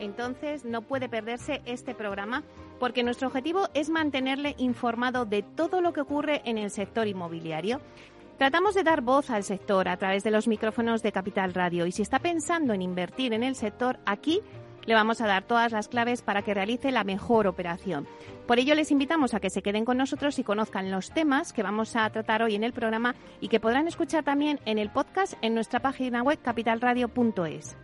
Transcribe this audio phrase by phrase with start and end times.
[0.00, 2.42] Entonces no puede perderse este programa
[2.80, 7.80] porque nuestro objetivo es mantenerle informado de todo lo que ocurre en el sector inmobiliario.
[8.38, 11.92] Tratamos de dar voz al sector a través de los micrófonos de Capital Radio y
[11.92, 14.40] si está pensando en invertir en el sector, aquí
[14.86, 18.06] le vamos a dar todas las claves para que realice la mejor operación.
[18.46, 21.62] Por ello les invitamos a que se queden con nosotros y conozcan los temas que
[21.62, 25.34] vamos a tratar hoy en el programa y que podrán escuchar también en el podcast
[25.42, 27.76] en nuestra página web capitalradio.es.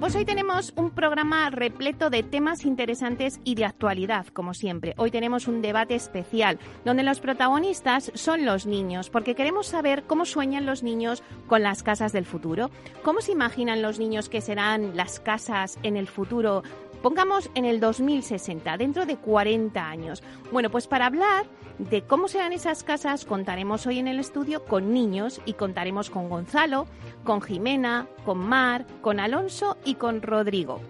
[0.00, 4.94] Pues hoy tenemos un programa repleto de temas interesantes y de actualidad, como siempre.
[4.96, 10.24] Hoy tenemos un debate especial donde los protagonistas son los niños, porque queremos saber cómo
[10.24, 12.70] sueñan los niños con las casas del futuro,
[13.02, 16.62] cómo se imaginan los niños que serán las casas en el futuro
[17.02, 20.22] Pongamos en el 2060, dentro de 40 años.
[20.50, 21.46] Bueno, pues para hablar
[21.78, 26.28] de cómo serán esas casas, contaremos hoy en el estudio con niños y contaremos con
[26.28, 26.86] Gonzalo,
[27.22, 30.80] con Jimena, con Mar, con Alonso y con Rodrigo.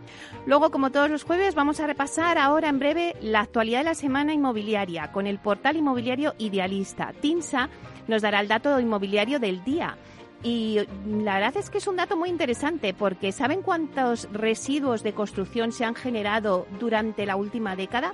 [0.47, 3.95] Luego, como todos los jueves, vamos a repasar ahora en breve la actualidad de la
[3.95, 7.13] semana inmobiliaria con el portal inmobiliario Idealista.
[7.21, 7.69] Tinsa
[8.07, 9.97] nos dará el dato inmobiliario del día.
[10.43, 15.13] Y la verdad es que es un dato muy interesante porque ¿saben cuántos residuos de
[15.13, 18.13] construcción se han generado durante la última década?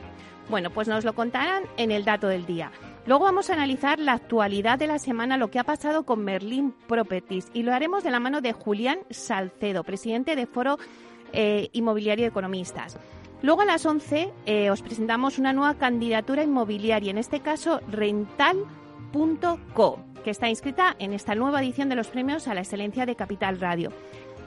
[0.48, 2.70] Bueno, pues nos lo contarán en el dato del día.
[3.06, 6.72] Luego vamos a analizar la actualidad de la semana, lo que ha pasado con Merlin
[6.86, 10.78] Properties y lo haremos de la mano de Julián Salcedo, presidente de Foro
[11.32, 12.96] eh, Inmobiliario de Economistas.
[13.42, 18.74] Luego a las 11 eh, os presentamos una nueva candidatura inmobiliaria, en este caso rental.co
[20.24, 23.60] que está inscrita en esta nueva edición de los premios a la excelencia de Capital
[23.60, 23.92] Radio.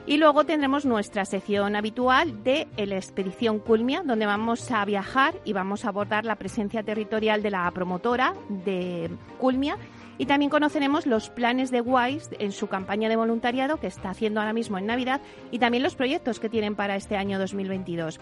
[0.06, 5.52] Y luego tendremos nuestra sección habitual de la expedición Culmia, donde vamos a viajar y
[5.52, 9.76] vamos a abordar la presencia territorial de la promotora de Culmia.
[10.16, 14.40] Y también conoceremos los planes de WISE en su campaña de voluntariado que está haciendo
[14.40, 18.18] ahora mismo en Navidad y también los proyectos que tienen para este año 2022.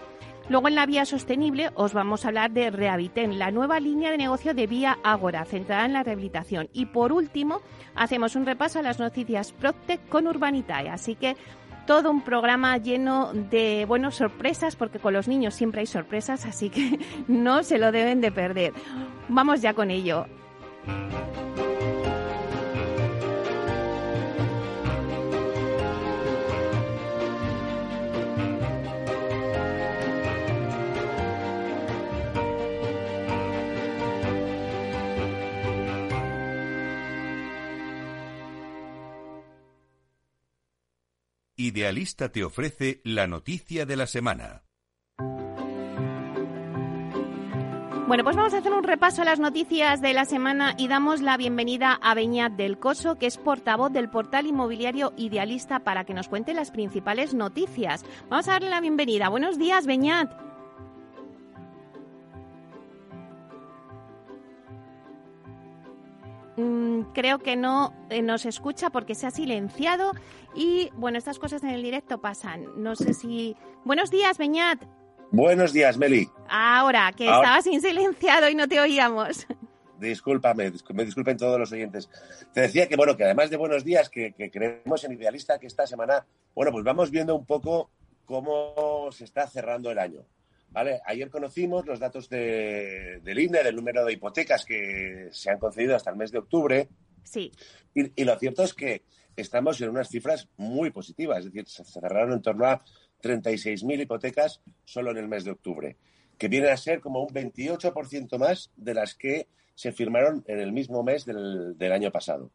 [0.49, 4.17] Luego en la vía sostenible os vamos a hablar de Rehabiten, la nueva línea de
[4.17, 6.69] negocio de Vía Ágora, centrada en la rehabilitación.
[6.71, 7.61] Y por último,
[7.95, 10.89] hacemos un repaso a las noticias Proctec con Urbanitae.
[10.89, 11.35] Así que
[11.85, 16.69] todo un programa lleno de buenas sorpresas, porque con los niños siempre hay sorpresas, así
[16.69, 18.73] que no se lo deben de perder.
[19.27, 20.27] Vamos ya con ello.
[41.67, 44.63] Idealista te ofrece la noticia de la semana.
[48.07, 51.19] Bueno, pues vamos a hacer un repaso a las noticias de la semana y damos
[51.19, 56.13] la bienvenida a Beñat del Coso, que es portavoz del portal inmobiliario Idealista, para que
[56.13, 58.05] nos cuente las principales noticias.
[58.29, 59.27] Vamos a darle la bienvenida.
[59.27, 60.46] Buenos días, Beñat.
[66.57, 70.11] Mm, creo que no eh, nos escucha porque se ha silenciado
[70.55, 72.65] y bueno, estas cosas en el directo pasan.
[72.75, 73.55] No sé si...
[73.85, 74.83] Buenos días, Beñat.
[75.31, 76.27] Buenos días, Meli.
[76.49, 79.45] Ahora, que estabas silenciado y no te oíamos.
[79.99, 82.09] Discúlpame, me disculpen todos los oyentes.
[82.53, 85.67] Te decía que, bueno, que además de buenos días, que, que creemos en Idealista que
[85.67, 86.25] esta semana,
[86.55, 87.89] bueno, pues vamos viendo un poco
[88.25, 90.21] cómo se está cerrando el año.
[90.69, 91.01] ¿Vale?
[91.05, 95.95] Ayer conocimos los datos de, del INE, del número de hipotecas que se han concedido
[95.95, 96.89] hasta el mes de octubre.
[97.23, 97.51] Sí.
[97.93, 99.03] Y, lo cierto es que
[99.35, 102.83] estamos en unas cifras muy positivas, es decir, se cerraron en torno a
[103.21, 105.97] 36.000 hipotecas solo en el mes de octubre,
[106.37, 110.71] que viene a ser como un 28% más de las que se firmaron en el
[110.71, 112.51] mismo mes del, del año pasado.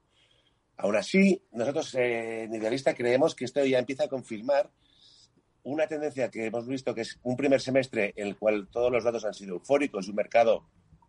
[0.76, 4.70] Aún así, nosotros eh, en Idealista creemos que esto ya empieza a confirmar
[5.64, 9.04] una tendencia que hemos visto que es un primer semestre en el cual todos los
[9.04, 10.64] datos han sido eufóricos, un mercado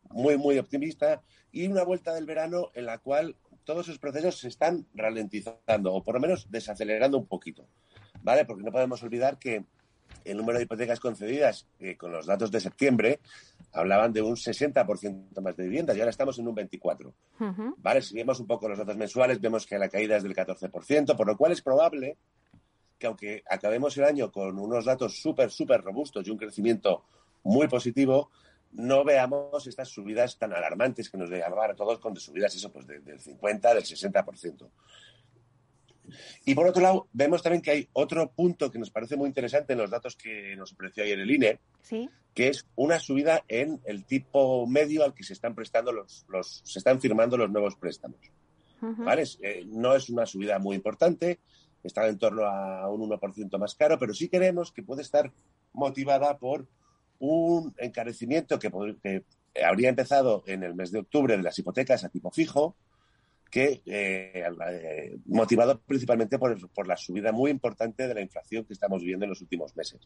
[0.10, 1.22] muy, muy optimista,
[1.52, 6.04] y una vuelta del verano en la cual todos esos procesos se están ralentizando o
[6.04, 7.68] por lo menos desacelerando un poquito,
[8.22, 8.46] ¿vale?
[8.46, 9.64] Porque no podemos olvidar que
[10.26, 13.20] el número de hipotecas concedidas eh, con los datos de septiembre
[13.72, 17.14] hablaban de un 60% más de viviendas y ahora estamos en un 24%.
[17.78, 18.02] ¿Vale?
[18.02, 21.28] Si vemos un poco los datos mensuales, vemos que la caída es del 14%, por
[21.28, 22.18] lo cual es probable
[23.04, 27.04] que aunque acabemos el año con unos datos súper, súper robustos y un crecimiento
[27.44, 28.32] muy positivo,
[28.72, 32.88] no veamos estas subidas tan alarmantes que nos llevar a todos con subidas eso pues
[32.88, 34.70] del 50, del 60%.
[36.46, 39.74] Y por otro lado, vemos también que hay otro punto que nos parece muy interesante
[39.74, 41.60] en los datos que nos ofreció ayer el INE,
[42.34, 46.62] que es una subida en el tipo medio al que se están prestando los, los
[46.64, 48.20] se están firmando los nuevos préstamos.
[48.80, 49.24] ¿Vale?
[49.42, 51.40] Eh, no es una subida muy importante,
[51.84, 55.32] está en torno a un 1% más caro, pero sí creemos que puede estar
[55.74, 56.68] motivada por
[57.20, 58.72] un encarecimiento que,
[59.02, 59.24] que
[59.64, 62.76] habría empezado en el mes de octubre de las hipotecas a tipo fijo,
[63.54, 69.02] que eh, eh, motivado principalmente por, la subida muy importante de la inflación que estamos
[69.02, 70.02] viviendo en los últimos meses.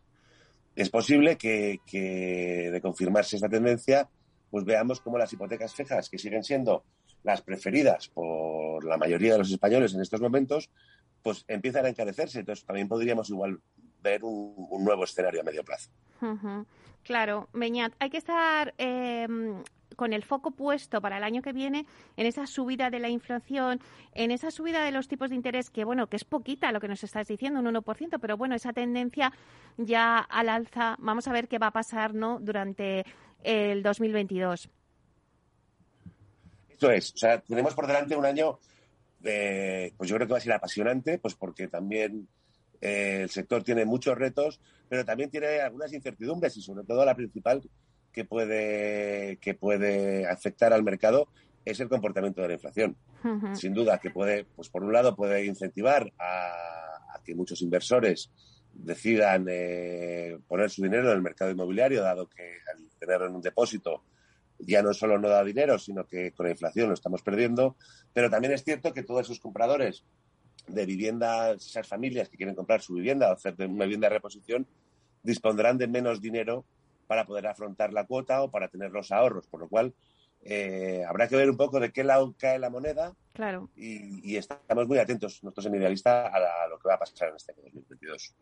[0.75, 4.09] Es posible que, de confirmarse esta tendencia,
[4.51, 6.83] pues veamos cómo las hipotecas fijas, que siguen siendo
[7.23, 10.69] las preferidas por la mayoría de los españoles en estos momentos,
[11.27, 12.39] pues empiezan a encarecerse.
[12.39, 13.59] Entonces también podríamos igual
[14.01, 15.89] ver un, nuevo escenario a medio plazo.
[17.03, 19.61] Claro, Beñat, hay que estar em,
[19.97, 21.85] con el foco puesto para el año que viene
[22.15, 23.81] en esa subida de la inflación,
[24.13, 26.87] en esa subida de los tipos de interés, que bueno, que es poquita lo que
[26.87, 29.33] nos estás diciendo, un 1%, pero bueno, esa tendencia
[29.75, 32.39] ya al alza, vamos a ver qué va a pasar ¿no?
[32.39, 33.03] durante
[33.43, 34.69] el 2022.
[36.69, 38.59] Eso es, o sea, tenemos por delante un año,
[39.19, 42.27] de, pues yo creo que va a ser apasionante, pues porque también
[42.81, 44.59] eh, el sector tiene muchos retos,
[44.89, 47.61] pero también tiene algunas incertidumbres y sobre todo la principal
[48.11, 51.27] que puede, que puede afectar al mercado
[51.65, 52.95] es el comportamiento de la inflación.
[53.53, 58.31] Sin duda que puede, pues por un lado puede incentivar a, que muchos inversores
[58.73, 63.41] decidan eh, poner su dinero en el mercado inmobiliario, dado que al tenerlo en un
[63.41, 64.03] depósito
[64.59, 67.75] ya no solo no da dinero, sino que con la inflación lo estamos perdiendo.
[68.13, 70.03] Pero también es cierto que todos esos compradores
[70.67, 74.67] de viviendas, esas familias que quieren comprar su vivienda o hacer una vivienda de reposición,
[75.23, 76.65] dispondrán de menos dinero
[77.07, 79.93] para poder afrontar la cuota o para tener los ahorros, por lo cual
[80.41, 83.15] eh, habrá que ver un poco de qué lado cae la moneda.
[83.33, 83.69] Claro.
[83.75, 87.53] Y, estamos muy atentos nosotros en Idealista a, lo que va a pasar en este
[87.53, 88.35] año 2022.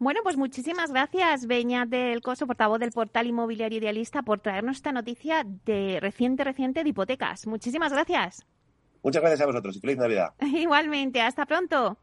[0.00, 4.92] Bueno, pues muchísimas gracias, Beña del Coso, portavoz del portal inmobiliario Idealista, por traernos esta
[4.92, 7.46] noticia de reciente, reciente de hipotecas.
[7.46, 8.46] Muchísimas gracias.
[9.02, 10.32] Muchas gracias a vosotros y feliz Navidad.
[10.40, 11.98] Igualmente, hasta pronto.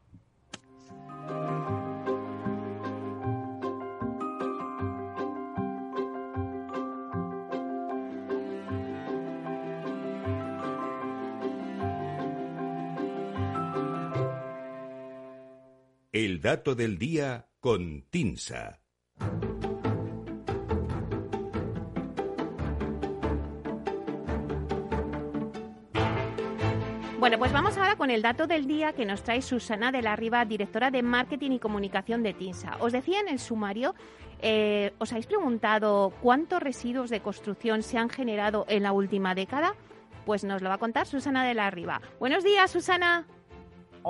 [16.12, 18.80] El dato del día con Tinsa.
[27.18, 30.14] Bueno, pues vamos ahora con el dato del día que nos trae Susana de la
[30.14, 32.76] Riva, directora de Marketing y Comunicación de TINSA.
[32.78, 33.94] Os decía en el sumario,
[34.40, 39.74] eh, ¿os habéis preguntado cuántos residuos de construcción se han generado en la última década?
[40.24, 42.00] Pues nos lo va a contar Susana de la Riva.
[42.20, 43.26] Buenos días, Susana.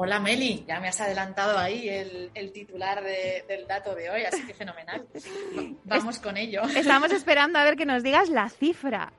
[0.01, 4.55] Hola Meli, ya me has adelantado ahí el, titular del dato de hoy, así que
[4.55, 5.05] fenomenal.
[5.85, 6.63] Vamos con ello.
[6.63, 9.13] Estamos esperando a ver que nos digas la cifra.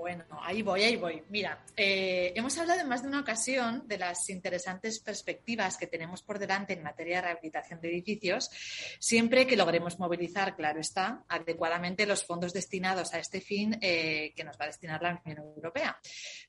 [0.00, 1.22] Bueno, ahí voy, ahí voy.
[1.28, 6.22] Mira, eh, hemos hablado en más de una ocasión de las interesantes perspectivas que tenemos
[6.22, 8.48] por delante en materia de rehabilitación de edificios,
[8.98, 14.42] siempre que logremos movilizar, claro está, adecuadamente los fondos destinados a este fin eh, que
[14.42, 16.00] nos va a destinar la Unión Europea.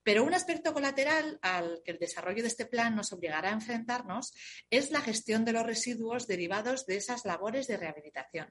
[0.02, 4.34] Pero un aspecto colateral al que el desarrollo de este plan nos obligará a enfrentarnos
[4.70, 8.48] es la gestión de los residuos derivados de esas labores de rehabilitación.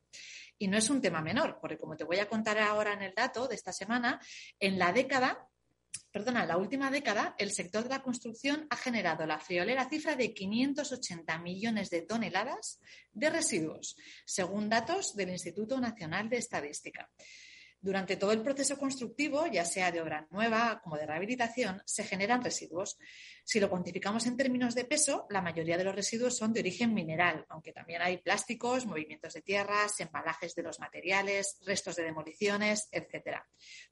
[0.62, 3.14] Y no es un tema menor, porque como te voy a contar ahora en el
[3.14, 4.20] dato de esta semana,
[4.58, 5.48] en la década,
[6.10, 10.34] perdona, la última década, el sector de la construcción ha generado la friolera cifra de
[10.34, 12.80] 580 millones de toneladas
[13.12, 17.10] de residuos, según datos del Instituto Nacional de Estadística.
[17.82, 22.44] Durante todo el proceso constructivo, ya sea de obra nueva como de rehabilitación, se generan
[22.44, 22.98] residuos.
[23.42, 26.92] Si lo cuantificamos en términos de peso, la mayoría de los residuos son de origen
[26.92, 32.86] mineral, aunque también hay plásticos, movimientos de tierras, embalajes de los materiales, restos de demoliciones,
[32.92, 33.38] etc.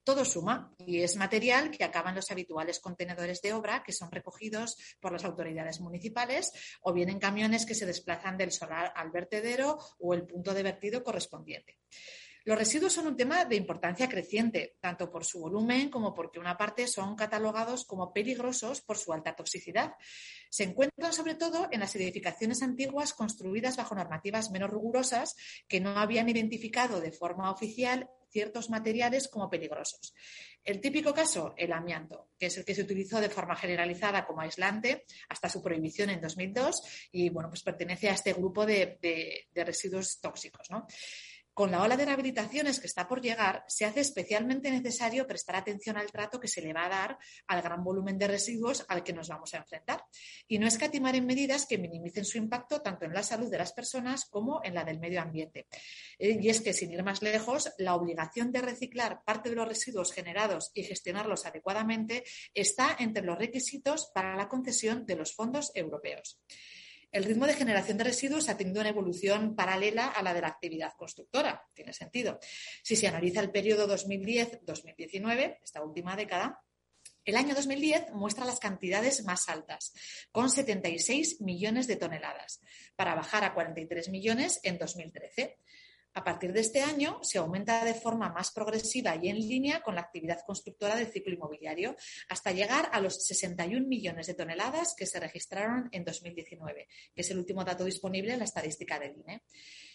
[0.05, 4.13] Todo suma y es material que acaba en los habituales contenedores de obra que son
[4.13, 6.53] recogidos por las autoridades municipales
[6.83, 10.63] o bien en camiones que se desplazan del solar al vertedero o el punto de
[10.63, 11.79] vertido correspondiente.
[12.49, 16.57] Los residuos son un tema de importancia creciente, tanto por su volumen como porque una
[16.57, 19.93] parte son catalogados como peligrosos por su alta toxicidad.
[20.49, 25.37] Se encuentran sobre todo en las edificaciones antiguas construidas bajo normativas menos rigurosas
[25.69, 30.15] que no habían identificado de forma oficial ciertos materiales como peligrosos.
[30.65, 34.41] El típico caso, el amianto, que es el que se utilizó de forma generalizada como
[34.41, 38.97] aislante hasta su prohibición en 2002 y bueno, pues pertenece a este grupo de,
[39.53, 40.71] de residuos tóxicos.
[40.71, 40.87] ¿no?
[41.59, 45.97] Con la ola de rehabilitaciones que está por llegar, se hace especialmente necesario prestar atención
[45.97, 49.13] al trato que se le va a dar al gran volumen de residuos al que
[49.13, 50.05] nos vamos a enfrentar
[50.47, 53.73] y no escatimar en medidas que minimicen su impacto tanto en la salud de las
[53.73, 55.67] personas como en la del medio ambiente.
[56.17, 59.67] Eh, y es que, sin ir más lejos, la obligación de reciclar parte de los
[59.67, 62.23] residuos generados y gestionarlos adecuadamente
[62.55, 66.39] está entre los requisitos para la concesión de los fondos europeos.
[67.11, 70.49] El ritmo de generación de residuos ha tenido una evolución paralela a la de la
[70.49, 71.67] actividad constructora.
[71.73, 72.39] Tiene sentido.
[72.83, 76.63] Si se analiza el periodo 2010-2019, esta última década,
[77.25, 79.93] el año 2010 muestra las cantidades más altas,
[80.33, 82.61] con 76 millones de toneladas,
[82.97, 85.59] para bajar a 43 millones en 2013.
[86.19, 89.95] A partir de este año se aumenta de forma más progresiva y en línea con
[89.95, 91.95] la actividad constructora del ciclo inmobiliario,
[92.29, 97.31] hasta llegar a los 61 millones de toneladas que se registraron en 2019, que es
[97.31, 99.43] el último dato disponible en la estadística del INE.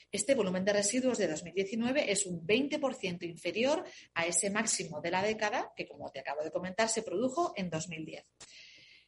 [0.09, 5.21] Este volumen de residuos de 2019 es un 20% inferior a ese máximo de la
[5.21, 8.23] década que, como te acabo de comentar, se produjo en 2010.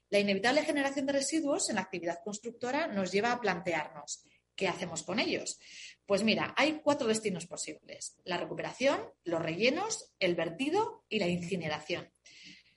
[0.10, 4.25] La inevitable generación de residuos en la actividad constructora nos lleva a plantearnos
[4.56, 5.60] ¿qué hacemos con ellos?
[6.06, 8.18] Pues mira, hay cuatro destinos posibles.
[8.24, 12.12] La recuperación, los rellenos, el vertido y la incineración.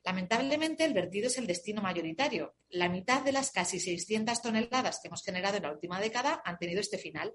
[0.05, 2.57] Lamentablemente, el vertido es el destino mayoritario.
[2.71, 6.59] La mitad de las casi 600 toneladas que hemos generado en la última década han
[6.59, 7.35] tenido este final.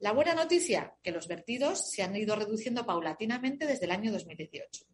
[0.00, 4.84] La buena noticia, que los vertidos se han ido reduciendo paulatinamente desde el año 2018.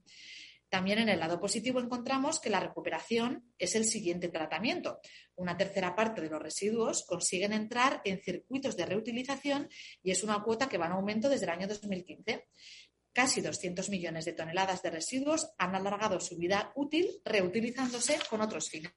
[0.77, 5.01] También en el lado positivo encontramos que la recuperación es el siguiente tratamiento.
[5.37, 9.71] Una tercera parte de los residuos consiguen entrar en circuitos de reutilización
[10.03, 12.49] y es una cuota que va en aumento desde el año 2015.
[13.11, 18.69] Casi 200 millones de toneladas de residuos han alargado su vida útil reutilizándose con otros
[18.69, 18.93] fines.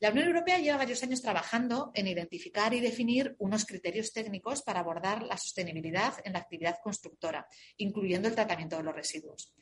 [0.00, 4.80] La Unión Europea lleva varios años trabajando en identificar y definir unos criterios técnicos para
[4.80, 7.46] abordar la sostenibilidad en la actividad constructora,
[7.76, 9.54] incluyendo el tratamiento de los residuos.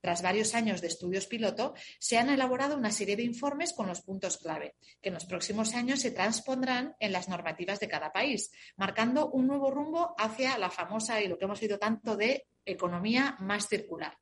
[0.00, 4.02] Tras varios años de estudios piloto, se han elaborado una serie de informes con los
[4.02, 8.50] puntos clave, que en los próximos años se transpondrán en las normativas de cada país,
[8.76, 13.36] marcando un nuevo rumbo hacia la famosa y lo que hemos oído tanto de economía
[13.40, 14.16] más circular.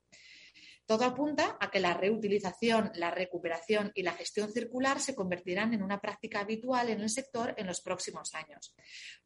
[0.87, 5.83] Todo apunta a que la reutilización, la recuperación y la gestión circular se convertirán en
[5.83, 8.73] una práctica habitual en el sector en los próximos años.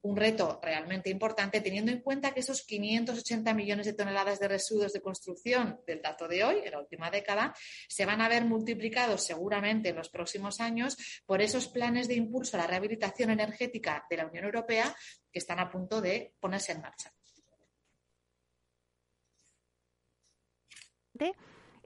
[0.01, 4.91] Un reto realmente importante teniendo en cuenta que esos 580 millones de toneladas de residuos
[4.91, 7.53] de construcción del dato de hoy, en la última década,
[7.88, 12.58] se van a ver multiplicados seguramente en los próximos años por esos planes de impulso
[12.58, 14.96] a la rehabilitación energética de la Unión Europea
[15.32, 17.13] que están a punto de ponerse en marcha.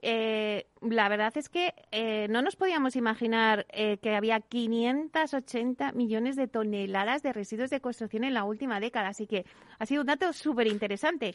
[0.08, 6.36] Eh, la verdad es que eh, no nos podíamos imaginar eh, que había 580 millones
[6.36, 9.44] de toneladas de residuos de construcción en la última década, así que
[9.80, 11.34] ha sido un dato súper interesante.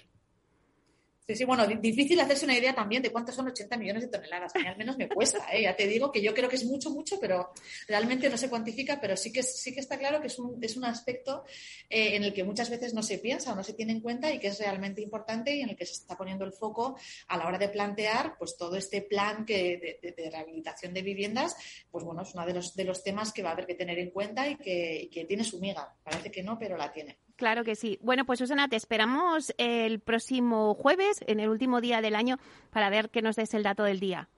[1.28, 4.56] Sí, sí, bueno, difícil hacerse una idea también de cuántos son 80 millones de toneladas.
[4.56, 5.64] A mí al menos me cuesta, ¿eh?
[5.64, 7.52] ya te digo que yo creo que es mucho, mucho, pero
[7.88, 10.76] realmente no se cuantifica, pero sí que, sí que está claro que es un, es
[10.76, 11.44] un aspecto
[11.90, 14.34] eh, en el que muchas veces no se piensa o no se tiene en cuenta
[14.34, 16.98] y que es realmente importante y en el que se está poniendo el foco
[17.28, 21.56] a la hora de plantear pues todo este plan que, de, rehabilitación de viviendas,
[21.92, 24.00] pues bueno, es uno de los, de los temas que va a haber que tener
[24.00, 25.96] en cuenta y que, y que tiene su miga.
[26.04, 27.20] Parece que no, pero la tiene.
[27.42, 27.98] Claro que sí.
[28.04, 32.38] Bueno, pues Susana, te esperamos el próximo jueves, en el último día del año,
[32.70, 34.30] para ver que nos des el dato del día.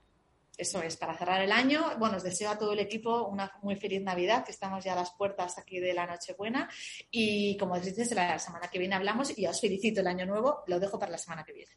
[0.57, 1.83] Eso es, para cerrar el año.
[1.99, 4.95] Bueno, os deseo a todo el equipo una muy feliz Navidad, que estamos ya a
[4.95, 6.69] las puertas aquí de la Nochebuena.
[7.11, 10.63] Y como dices, la semana que viene hablamos y os felicito el año nuevo.
[10.67, 11.71] Lo dejo para la semana que viene.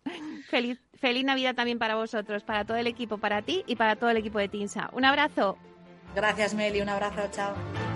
[0.48, 4.10] Feliz, feliz Navidad también para vosotros, para todo el equipo, para ti y para todo
[4.10, 4.90] el equipo de TINSA.
[4.92, 5.58] Un abrazo.
[6.14, 6.80] Gracias, Meli.
[6.82, 7.28] Un abrazo.
[7.32, 7.95] Chao.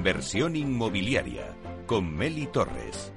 [0.00, 1.54] Inversión inmobiliaria
[1.84, 3.12] con Meli Torres.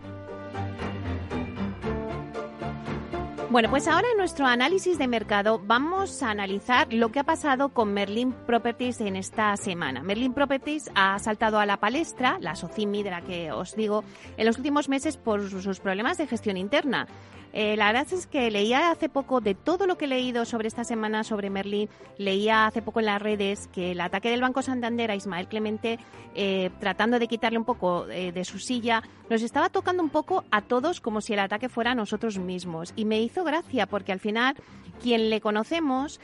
[3.50, 7.70] Bueno, pues ahora en nuestro análisis de mercado vamos a analizar lo que ha pasado
[7.70, 10.04] con Merlin Properties en esta semana.
[10.04, 14.04] Merlin Properties ha saltado a la palestra, la SOCIMI de la que os digo,
[14.36, 17.08] en los últimos meses por sus problemas de gestión interna.
[17.54, 20.68] Eh, la verdad es que leía hace poco, de todo lo que he leído sobre
[20.68, 24.64] esta semana sobre Merlin, leía hace poco en las redes que el ataque del Banco
[24.64, 26.00] Santander a Ismael Clemente,
[26.34, 30.44] eh, tratando de quitarle un poco eh, de su silla, nos estaba tocando un poco
[30.50, 32.92] a todos como si el ataque fuera a nosotros mismos.
[32.96, 34.56] Y me hizo gracia porque al final
[35.02, 36.22] quien le conocemos,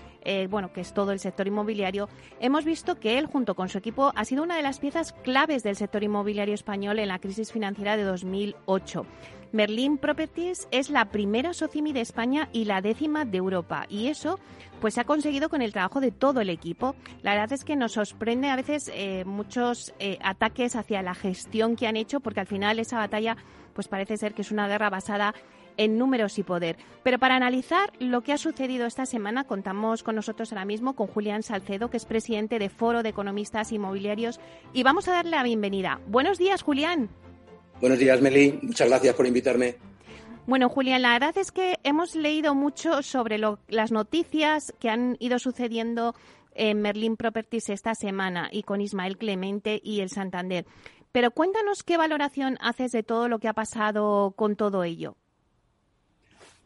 [0.49, 2.07] bueno, que es todo el sector inmobiliario,
[2.39, 5.63] hemos visto que él, junto con su equipo, ha sido una de las piezas claves
[5.63, 9.05] del sector inmobiliario español en la crisis financiera de 2008.
[9.51, 13.85] Merlin Properties es la primera SOCIMI de España y la décima de Europa.
[13.89, 14.39] Y eso
[14.79, 16.95] pues se ha conseguido con el trabajo de todo el equipo.
[17.21, 21.75] La verdad es que nos sorprende a veces eh, muchos eh, ataques hacia la gestión
[21.75, 23.35] que han hecho, porque al final esa batalla
[23.73, 25.33] pues parece ser que es una guerra basada
[25.77, 26.77] en números y poder.
[27.03, 31.07] Pero para analizar lo que ha sucedido esta semana, contamos con nosotros ahora mismo con
[31.07, 34.39] Julián Salcedo, que es presidente de Foro de Economistas Inmobiliarios,
[34.73, 36.01] y vamos a darle la bienvenida.
[36.07, 37.09] Buenos días, Julián.
[37.79, 38.59] Buenos días, Meli.
[38.61, 39.77] Muchas gracias por invitarme.
[40.45, 45.39] Bueno, Julián, la verdad es que hemos leído mucho sobre las noticias que han ido
[45.39, 46.15] sucediendo
[46.55, 50.65] en Merlin Properties esta semana y con Ismael Clemente y el Santander.
[51.11, 55.15] Pero cuéntanos qué valoración haces de todo lo que ha pasado con todo ello.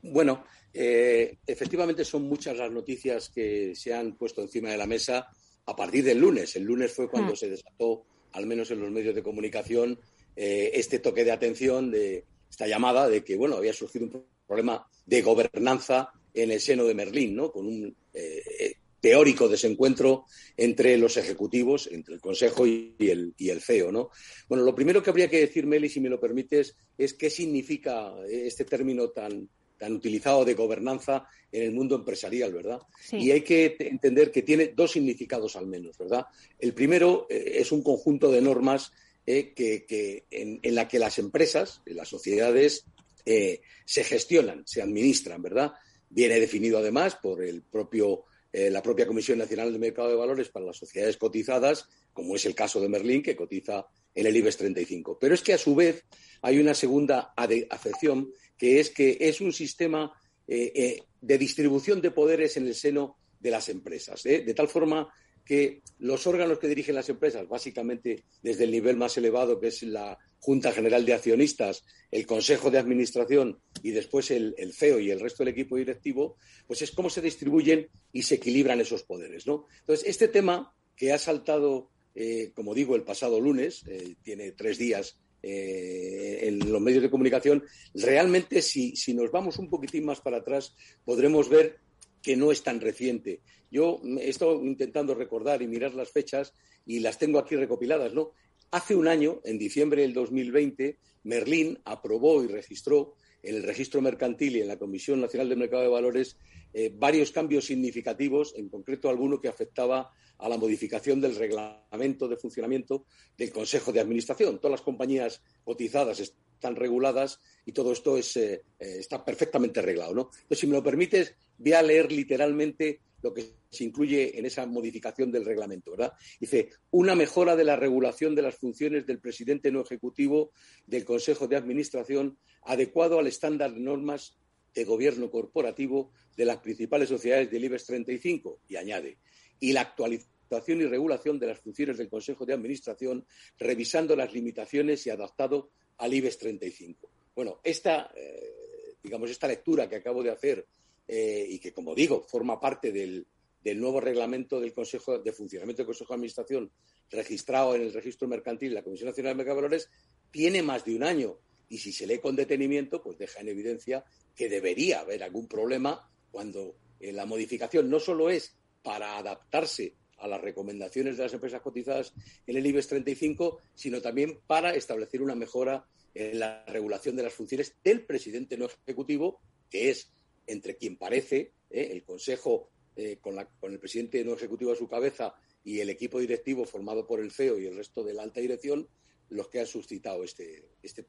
[0.02, 5.28] Bueno, eh, efectivamente son muchas las noticias que se han puesto encima de la mesa
[5.66, 6.56] a partir del lunes.
[6.56, 7.36] El lunes fue cuando mm.
[7.36, 10.00] se desató, al menos en los medios de comunicación,
[10.36, 14.88] eh, este toque de atención, de esta llamada de que, bueno, había surgido un problema
[15.06, 17.52] de gobernanza en el seno de Merlín, ¿no?
[17.52, 20.26] Con un eh, teórico desencuentro
[20.56, 24.10] entre los ejecutivos, entre el Consejo y el, y el CEO, ¿no?
[24.48, 28.14] Bueno, lo primero que habría que decir, Meli, si me lo permites, es qué significa
[28.30, 29.50] este término tan,
[29.84, 32.80] tan utilizado de gobernanza en el mundo empresarial, ¿verdad?
[33.12, 36.26] Y hay que entender que tiene dos significados al menos, ¿verdad?
[36.58, 38.94] El primero eh, es un conjunto de normas
[39.26, 42.86] eh, que, en, la que las empresas, las sociedades,
[43.26, 45.72] eh, se gestionan, se administran, ¿verdad?
[46.10, 50.50] Viene definido además por el propio, eh, la propia Comisión Nacional del Mercado de Valores
[50.50, 54.58] para las sociedades cotizadas, como es el caso de Merlín, que cotiza en el IBEX
[54.58, 55.18] 35.
[55.20, 56.04] Pero es que a su vez
[56.42, 57.34] hay una segunda
[57.70, 60.14] afección, que es que es un sistema
[60.46, 65.10] de distribución de poderes en el seno de las empresas, de tal forma
[65.46, 69.84] que los órganos que dirigen las empresas, básicamente desde el nivel más elevado, que es
[69.84, 75.20] la Junta General de Accionistas, el Consejo de Administración y después el, CEO y el
[75.20, 79.48] resto del equipo directivo, pues es cómo se distribuyen y se equilibran esos poderes.
[79.48, 79.68] ¿no?
[79.80, 84.78] Entonces, este tema que ha saltado, eh, como digo, el pasado lunes, eh, tiene tres
[84.78, 90.22] días eh, en los medios de comunicación, realmente si, si nos vamos un poquitín más
[90.22, 91.80] para atrás, podremos ver
[92.24, 93.42] que no es tan reciente.
[93.70, 96.54] Yo he estado intentando recordar y mirar las fechas
[96.86, 98.32] y las tengo aquí recopiladas, ¿no?
[98.72, 104.56] Hace un año, en diciembre del 2020, Merlín aprobó y registró en el registro mercantil
[104.56, 106.38] y en la Comisión Nacional del Mercado de Valores
[106.74, 112.38] eh, varios cambios significativos, en concreto alguno que afectaba a la modificación del reglamento de
[112.38, 113.06] funcionamiento
[113.38, 114.58] del Consejo de Administración.
[114.58, 116.20] Todas las compañías cotizadas
[116.64, 120.14] están reguladas y todo esto es, eh, eh, está perfectamente arreglado.
[120.16, 120.30] ¿no?
[120.34, 124.66] Entonces, si me lo permites, voy a leer literalmente lo que se incluye en esa
[124.66, 126.14] modificación del reglamento, ¿verdad?
[126.40, 130.52] Dice, una mejora de la regulación de las funciones del presidente no ejecutivo
[130.88, 134.38] del Consejo de Administración adecuado al estándar de normas
[134.74, 139.18] de gobierno corporativo de las principales sociedades del IBEX 35 y añade,
[139.60, 143.26] y la actualización y regulación de las funciones del Consejo de Administración
[143.58, 147.10] revisando las limitaciones y adaptado al IBEX 35.
[147.36, 150.66] Bueno, esta, eh, digamos, esta lectura que acabo de hacer
[151.08, 153.26] eh, y que, como digo, forma parte del,
[153.64, 156.72] nuevo reglamento del Consejo de Funcionamiento del Consejo de Administración
[157.10, 159.90] registrado en el registro mercantil de la Comisión Nacional de Mercado de Valores,
[160.32, 161.38] tiene más de un año.
[161.70, 164.04] Y si se lee con detenimiento, pues deja en evidencia
[164.36, 170.28] que debería haber algún problema cuando eh, la modificación no solo es para adaptarse a
[170.28, 172.14] las recomendaciones de las empresas cotizadas
[172.48, 177.34] en el IBEX 35, sino también para establecer una mejora en la regulación de las
[177.34, 180.14] funciones del presidente no ejecutivo, que es
[180.48, 181.90] entre quien parece, ¿eh?
[181.92, 186.66] el Consejo eh, con, el presidente no ejecutivo a su cabeza y el equipo directivo
[186.66, 188.88] formado por el CEO y el resto de la alta dirección,
[189.30, 191.08] los que han suscitado este, este,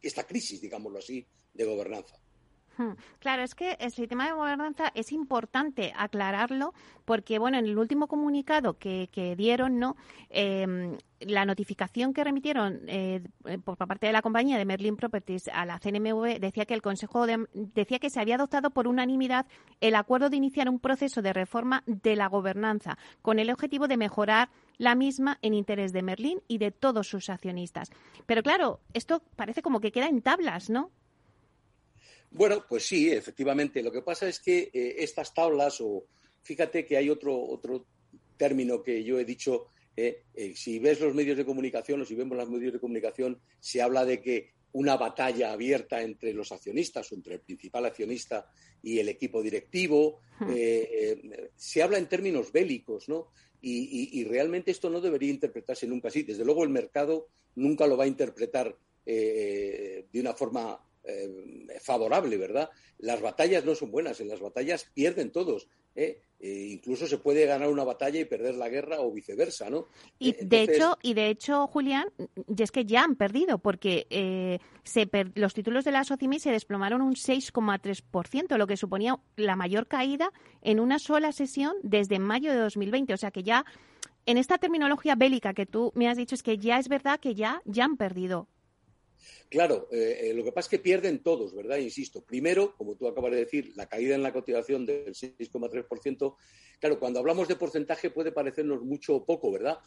[0.00, 2.18] esta crisis, digámoslo así, de gobernanza.
[3.18, 8.06] Claro, es que el sistema de gobernanza es importante aclararlo porque, bueno, en el último
[8.06, 9.96] comunicado que, dieron, ¿no?
[10.30, 13.22] Em, la notificación que remitieron eh,
[13.64, 17.26] por parte de la compañía de Merlin Properties a la CNMV decía que el Consejo
[17.52, 19.46] decía que se había adoptado por unanimidad
[19.80, 23.96] el acuerdo de iniciar un proceso de reforma de la gobernanza con el objetivo de
[23.96, 27.90] mejorar la misma en interés de Merlin y de todos sus accionistas.
[28.26, 30.90] Pero claro, esto parece como que queda en tablas, ¿no?
[32.34, 33.80] Bueno, pues sí, efectivamente.
[33.80, 36.06] Lo que pasa es que eh, estas tablas, o
[36.42, 37.86] fíjate que hay otro, otro
[38.36, 42.16] término que yo he dicho, eh, eh, si ves los medios de comunicación o si
[42.16, 47.12] vemos los medios de comunicación, se habla de que una batalla abierta entre los accionistas,
[47.12, 48.50] entre el principal accionista
[48.82, 50.18] y el equipo directivo.
[50.40, 50.52] Hmm.
[51.54, 53.28] se habla en términos bélicos, ¿no?
[53.60, 56.24] Y, y, realmente esto no debería interpretarse nunca así.
[56.24, 62.70] Desde luego el mercado nunca lo va a interpretar de una forma eh, favorable, ¿verdad?
[62.98, 65.68] Las batallas no son buenas, en las batallas pierden todos.
[65.94, 66.22] ¿eh?
[66.40, 69.86] E incluso se puede ganar una batalla y perder la guerra o viceversa, ¿no?
[70.18, 74.58] Y eh, de hecho, y de hecho, Julián, y es que ya han perdido porque
[74.82, 79.86] se los títulos de la Socimi se desplomaron un 6,3%, lo que suponía la mayor
[79.86, 83.12] caída en una sola sesión desde mayo de 2020.
[83.12, 83.64] O sea que ya
[84.26, 87.34] en esta terminología bélica que tú me has dicho es que ya es verdad que
[87.34, 88.48] ya ya han perdido
[89.48, 91.78] Claro, eh, eh, lo que pasa es que pierden todos, ¿verdad?
[91.78, 96.36] Insisto, primero, como tú acabas de decir, la caída en la cotización del 6,3%.
[96.80, 99.78] Claro, cuando hablamos de porcentaje puede parecernos mucho o poco, ¿verdad?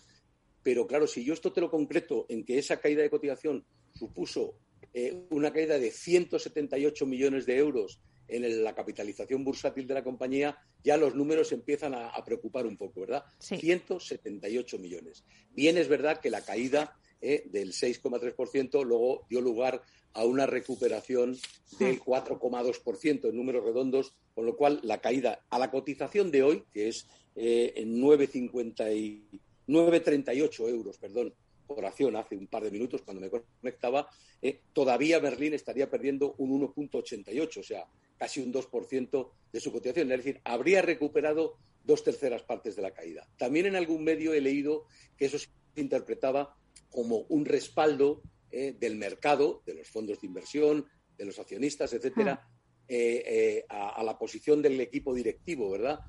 [0.64, 4.60] Pero claro, si yo esto te lo concreto en que esa caída de cotización supuso
[4.94, 10.58] eh, una caída de 178 millones de euros en la capitalización bursátil de la compañía,
[10.84, 13.24] ya los números empiezan a, preocupar un poco, ¿verdad?
[13.40, 15.24] 178 millones.
[15.52, 17.44] Bien es verdad que la caída ¿eh?
[17.50, 19.82] del 6,3%, luego dio lugar
[20.14, 21.38] a una recuperación
[21.80, 26.64] del 4,2% en números redondos, con lo cual la caída a la cotización de hoy,
[26.74, 31.34] que es eh, en 9,38 euros, perdón,
[31.68, 34.10] por acción hace un par de minutos cuando me conectaba,
[34.42, 37.86] eh, todavía Berlín estaría perdiendo un 1,88, o sea,
[38.18, 40.12] casi un 2% de su cotización.
[40.12, 43.28] Es decir, habría recuperado dos terceras partes de la caída.
[43.38, 44.86] También en algún medio he leído
[45.18, 46.58] que eso se interpretaba
[46.98, 50.84] como un respaldo eh, del mercado, de los fondos de inversión,
[51.16, 52.58] de los accionistas, etcétera, ah.
[52.88, 56.00] eh, eh, a, la posición del equipo directivo, ¿verdad?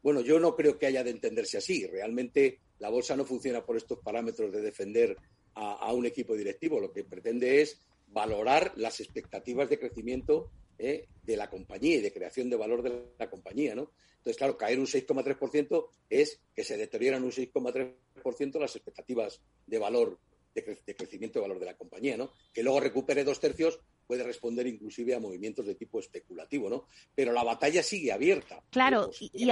[0.00, 1.84] Bueno, yo no creo que haya de entenderse así.
[1.88, 5.16] Realmente la bolsa no funciona por estos parámetros de defender
[5.54, 6.78] a, un equipo directivo.
[6.78, 12.50] Lo que pretende es valorar las expectativas de crecimiento de la compañía y de creación
[12.50, 13.90] de valor de la compañía, ¿no?
[14.18, 20.20] Entonces, claro, caer un 6,3% es que se deterioran un 6,3% las expectativas de valor,
[20.64, 22.30] de, crecimiento de valor de la compañía, ¿no?
[22.52, 26.84] Que luego recupere dos tercios puede responder inclusive a movimientos de tipo especulativo, ¿no?
[27.14, 28.62] Pero la batalla sigue abierta.
[28.70, 29.48] Claro, y,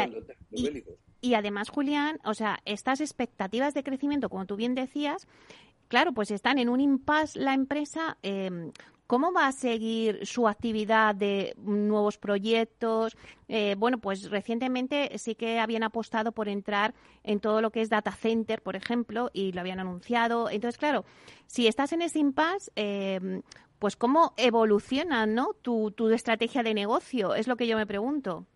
[1.21, 5.27] y, además, Julián, o sea, estas expectativas de crecimiento, como tú bien decías,
[5.89, 8.71] claro, pues están en un impasse la empresa eh,
[9.07, 13.17] ¿Cómo va a seguir su actividad de nuevos proyectos?
[13.49, 17.91] Eh, bueno, pues recientemente sí que habían apostado por entrar en todo lo que es
[17.91, 20.49] data center, por ejemplo, y lo habían anunciado.
[20.49, 21.05] Entonces, claro,
[21.47, 23.43] si estás en ese impasse, eh,
[23.79, 25.53] pues cómo evoluciona ¿no?
[25.61, 28.47] tu, estrategia de negocio, es lo que yo me pregunto.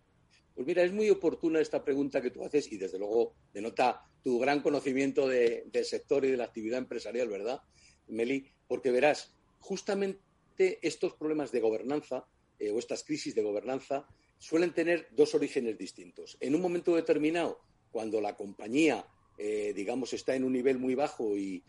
[0.55, 4.39] Pues mira, es muy oportuna esta pregunta que tú haces y desde luego denota tu
[4.39, 7.61] gran conocimiento del sector y de la actividad empresarial, ¿verdad,
[8.07, 8.51] Meli?
[8.67, 10.28] Porque verás, justamente
[10.59, 12.25] estos problemas de gobernanza
[12.59, 14.05] eh, o estas crisis de gobernanza
[14.37, 16.37] suelen tener dos orígenes distintos.
[16.39, 19.05] En un momento determinado, cuando la compañía,
[19.37, 21.63] eh, digamos, está en un nivel muy bajo y,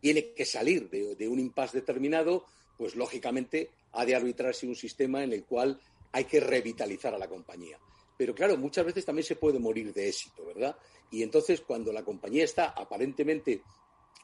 [0.00, 2.46] tiene que salir de, un impasse determinado,
[2.78, 5.78] pues lógicamente ha de arbitrarse un sistema en el cual
[6.12, 7.78] hay que revitalizar a la compañía.
[8.16, 10.74] Pero claro, muchas veces también se puede morir de éxito, ¿verdad?
[11.10, 13.62] Y entonces, cuando la compañía está aparentemente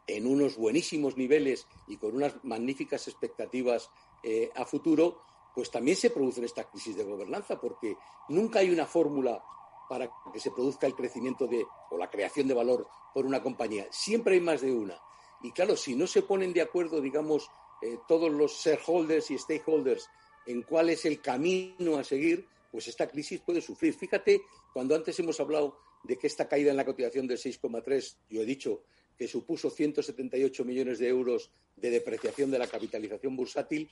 [0.07, 3.91] en unos buenísimos niveles y con unas magníficas expectativas
[4.23, 5.21] eh, a futuro,
[5.55, 7.97] pues también se producen estas crisis de gobernanza, porque
[8.29, 9.43] nunca hay una fórmula
[9.89, 13.87] para que se produzca el crecimiento de, o la creación de valor por una compañía.
[13.91, 15.01] Siempre hay más de una.
[15.43, 17.51] Y claro, si no se ponen de acuerdo, digamos,
[17.83, 20.09] eh, todos los shareholders y stakeholders
[20.47, 23.95] en cuál es el camino a seguir, pues esta crisis puede sufrir.
[23.95, 24.43] Fíjate,
[24.73, 28.45] cuando antes hemos hablado de que esta caída en la cotización del 6,3, yo he
[28.45, 28.83] dicho
[29.19, 33.91] que supuso 178 millones de euros de depreciación de la capitalización bursátil,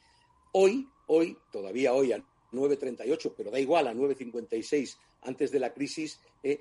[0.53, 2.19] hoy, hoy, todavía hoy a
[2.53, 6.61] 9,38, pero da igual, a 9,56 antes de la crisis, eh,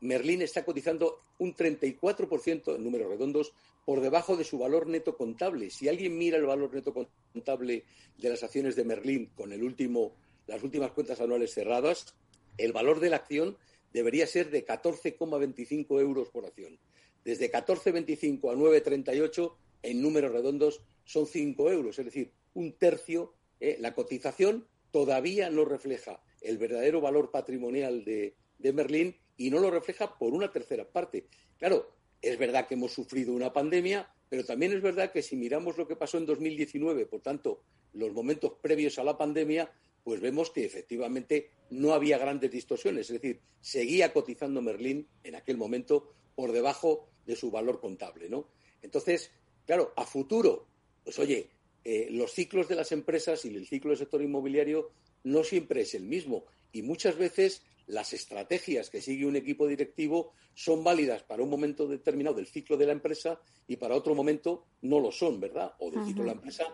[0.00, 3.52] Merlín está cotizando un 34% en números redondos
[3.84, 5.70] por debajo de su valor neto contable.
[5.70, 6.94] Si alguien mira el valor neto
[7.32, 7.84] contable
[8.16, 10.14] de las acciones de Merlín con el último
[10.48, 12.14] las últimas cuentas anuales cerradas,
[12.56, 13.56] el valor de la acción
[13.92, 16.78] debería ser de 14,25 euros por acción.
[17.24, 23.34] Desde 14,25 a 9,38 en números redondos son 5 euros, es decir, un tercio.
[23.60, 23.76] ¿eh?
[23.80, 29.70] la cotización todavía no refleja el verdadero valor patrimonial de, de Merlín y no lo
[29.70, 31.26] refleja por una tercera parte.
[31.58, 35.78] Claro, es verdad que hemos sufrido una pandemia, pero también es verdad que si miramos
[35.78, 39.70] lo que pasó en 2019, por tanto, los momentos previos a la pandemia,
[40.04, 43.10] pues vemos que efectivamente no había grandes distorsiones.
[43.10, 48.46] Es decir, seguía cotizando Merlín en aquel momento por debajo de su valor contable, ¿no?
[48.80, 49.32] Entonces,
[49.66, 50.68] claro, a futuro,
[51.02, 51.50] pues oye,
[51.82, 54.92] eh, los ciclos de las empresas y el ciclo del sector inmobiliario
[55.24, 56.44] no siempre es el mismo.
[56.70, 61.88] Y muchas veces las estrategias que sigue un equipo directivo son válidas para un momento
[61.88, 65.74] determinado del ciclo de la empresa y para otro momento no lo son, ¿verdad?
[65.80, 66.72] O del ciclo de la empresa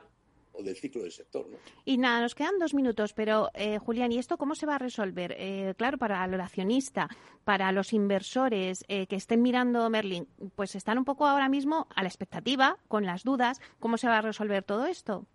[0.54, 1.48] o del ciclo del sector.
[1.48, 1.58] ¿no?
[1.84, 4.78] Y nada, nos quedan dos minutos, pero eh, Julián, ¿y esto cómo se va a
[4.78, 5.34] resolver?
[5.38, 7.08] Eh, claro, para el accionista,
[7.44, 12.02] para los inversores eh, que estén mirando Merlin, pues están un poco ahora mismo a
[12.02, 15.26] la expectativa, con las dudas, ¿cómo se va a resolver todo esto?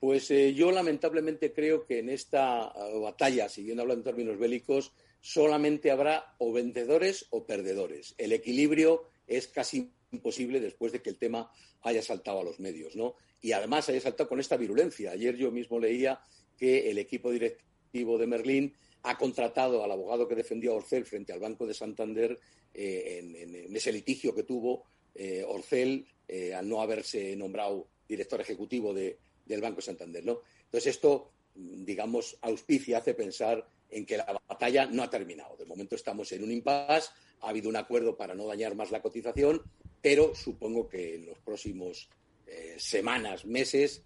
[0.00, 6.34] Pues yo lamentablemente creo que en esta batalla, siguiendo hablando en términos bélicos, solamente habrá
[6.38, 8.14] o vencedores o perdedores.
[8.18, 11.50] El equilibrio es casi imposible después de que el tema
[11.82, 13.14] haya saltado a los medios, ¿no?
[13.46, 15.12] Y además haya saltado con esta virulencia.
[15.12, 16.18] Ayer yo mismo leía
[16.58, 21.32] que el equipo directivo de Merlín ha contratado al abogado que defendió a Orcel frente
[21.32, 22.36] al Banco de Santander
[22.74, 28.92] eh, en, ese litigio que tuvo eh, Orcel eh, al no haberse nombrado director ejecutivo
[28.92, 30.24] del Banco de Santander.
[30.24, 30.40] ¿no?
[30.64, 35.56] Entonces, esto, digamos, auspicia, hace pensar en que la batalla no ha terminado.
[35.56, 37.10] De momento estamos en un impasse,
[37.42, 39.62] ha habido un acuerdo para no dañar más la cotización,
[40.02, 42.08] pero supongo que en los próximos
[42.46, 44.02] eh, semanas, meses,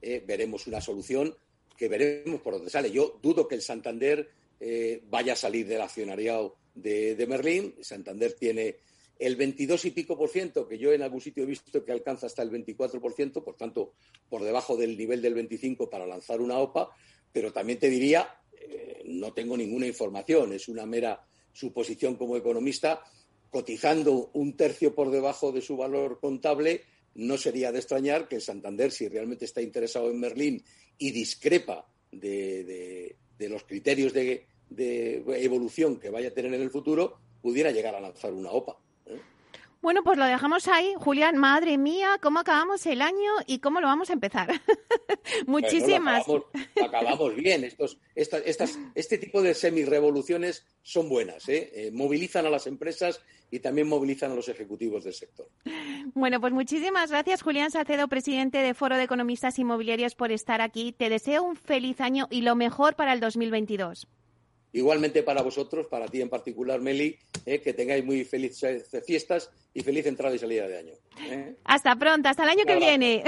[0.00, 1.34] eh, veremos una solución
[1.76, 2.90] que veremos por dónde sale.
[2.90, 7.74] Yo dudo que el Santander eh, vaya a salir del accionariado de, de, Merlín.
[7.80, 8.76] Santander tiene
[9.18, 12.26] el 22 y pico por ciento, que yo en algún sitio he visto que alcanza
[12.26, 13.94] hasta el 24 por ciento, por tanto,
[14.28, 16.90] por debajo del nivel del 25 para lanzar una OPA.
[17.32, 18.40] Pero también te diría,
[19.04, 23.02] no tengo ninguna información, es una mera suposición como economista,
[23.50, 26.82] cotizando un tercio por debajo de su valor contable,
[27.14, 30.62] no sería de extrañar que Santander, si realmente está interesado en Merlín
[30.98, 37.70] y discrepa de, los criterios de, evolución que vaya a tener en el futuro, pudiera
[37.70, 38.78] llegar a lanzar una OPA.
[39.82, 40.92] Bueno, pues lo dejamos ahí.
[40.96, 44.50] Julián, madre mía, ¿cómo acabamos el año y cómo lo vamos a empezar?
[45.46, 46.26] Muchísimas.
[46.84, 47.64] acabamos, bien.
[47.64, 51.48] Estos, estas, este tipo de semi-revoluciones son buenas.
[51.48, 51.70] ¿eh?
[51.74, 51.90] ¿eh?
[51.92, 55.48] movilizan a las empresas y también movilizan a los ejecutivos del sector.
[56.14, 60.92] Bueno, pues muchísimas gracias, Julián Salcedo, presidente de Foro de Economistas Inmobiliarios, por estar aquí.
[60.92, 64.06] Te deseo un feliz año y lo mejor para el 2022.
[64.72, 69.82] Igualmente para vosotros, para ti en particular, Meli, eh, que tengáis muy felices fiestas y
[69.82, 70.94] feliz entrada y salida de año.
[71.28, 71.56] Eh.
[71.64, 73.24] Hasta pronto, hasta el año que viene.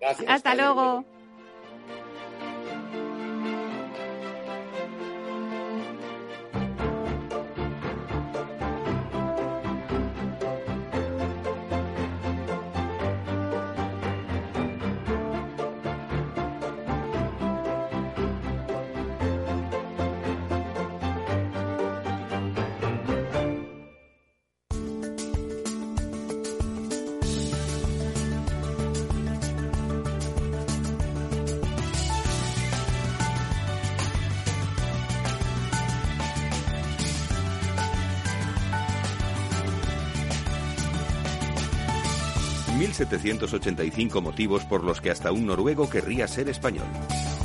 [0.00, 0.28] Gracias.
[0.28, 1.04] hasta, luego.
[42.92, 46.86] 1785 motivos por los que hasta un noruego querría ser español.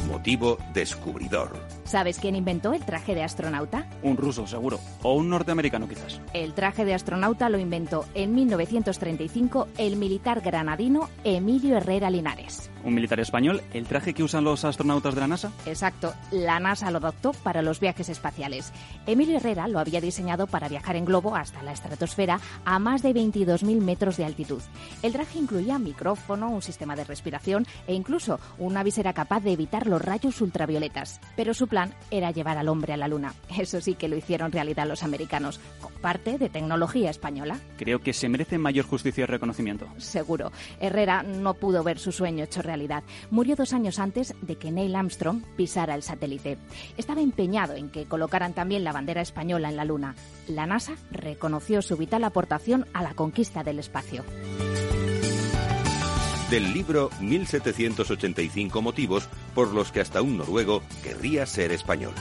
[0.10, 1.58] Motivo descubridor.
[1.86, 3.88] ¿Sabes quién inventó el traje de astronauta?
[4.04, 4.80] Un ruso, seguro.
[5.04, 6.22] O un norteamericano, quizás.
[6.34, 12.70] El traje de astronauta lo inventó en 1935 el militar granadino Emilio Herrera Linares.
[12.88, 13.62] ¿Un militar español?
[13.74, 15.52] ¿El traje que usan los astronautas de la NASA?
[15.66, 16.14] Exacto.
[16.32, 18.72] La NASA lo adoptó para los viajes espaciales.
[19.06, 23.14] Emilio Herrera lo había diseñado para viajar en globo hasta la estratosfera a más de
[23.14, 24.62] 22.000 metros de altitud.
[25.04, 29.86] El traje incluía micrófono, un sistema de respiración e incluso una visera capaz de evitar
[29.86, 31.20] los rayos ultravioletas.
[31.36, 33.34] Pero su plan era llevar al hombre a la Luna.
[33.60, 37.60] Eso sí que lo hicieron realidad los americanos, con parte de tecnología española.
[37.76, 39.90] Creo que se merece mayor justicia y reconocimiento.
[39.98, 40.54] Seguro.
[40.80, 42.62] Herrera no pudo ver su sueño hecho
[43.32, 46.58] Murió dos años antes de que Neil Armstrong pisara el satélite.
[46.98, 50.16] Estaba empeñado en que colocaran también la bandera española en la Luna.
[50.48, 54.24] La NASA reconoció su vital aportación a la conquista del espacio.
[56.50, 62.14] del libro 1785 motivos por los que hasta un noruego querría ser español.